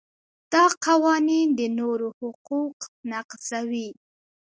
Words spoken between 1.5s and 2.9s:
د نورو حقوق